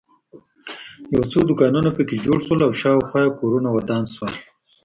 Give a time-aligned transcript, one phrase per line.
[1.13, 4.33] یو څو دوکانونه په کې جوړ شول او شاخوا یې کورونه ودان شول.